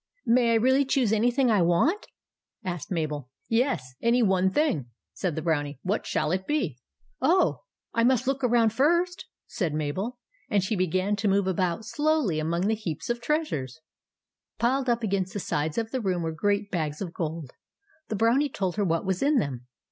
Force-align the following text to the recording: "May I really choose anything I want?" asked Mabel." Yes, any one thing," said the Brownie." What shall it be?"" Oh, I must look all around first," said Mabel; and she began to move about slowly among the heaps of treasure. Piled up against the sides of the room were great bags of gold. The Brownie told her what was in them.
"May 0.25 0.53
I 0.53 0.55
really 0.55 0.83
choose 0.83 1.13
anything 1.13 1.51
I 1.51 1.61
want?" 1.61 2.07
asked 2.65 2.89
Mabel." 2.89 3.29
Yes, 3.61 3.93
any 4.01 4.23
one 4.23 4.49
thing," 4.49 4.87
said 5.13 5.35
the 5.35 5.43
Brownie." 5.43 5.79
What 5.83 6.07
shall 6.07 6.31
it 6.31 6.47
be?"" 6.47 6.79
Oh, 7.21 7.61
I 7.93 8.03
must 8.03 8.25
look 8.25 8.43
all 8.43 8.49
around 8.49 8.73
first," 8.73 9.27
said 9.45 9.75
Mabel; 9.75 10.17
and 10.49 10.63
she 10.63 10.75
began 10.75 11.15
to 11.17 11.27
move 11.27 11.45
about 11.45 11.85
slowly 11.85 12.39
among 12.39 12.61
the 12.65 12.73
heaps 12.73 13.11
of 13.11 13.21
treasure. 13.21 13.67
Piled 14.57 14.89
up 14.89 15.03
against 15.03 15.33
the 15.33 15.39
sides 15.39 15.77
of 15.77 15.91
the 15.91 16.01
room 16.01 16.23
were 16.23 16.31
great 16.31 16.71
bags 16.71 16.99
of 16.99 17.13
gold. 17.13 17.51
The 18.07 18.15
Brownie 18.15 18.49
told 18.49 18.77
her 18.77 18.83
what 18.83 19.05
was 19.05 19.21
in 19.21 19.37
them. 19.37 19.67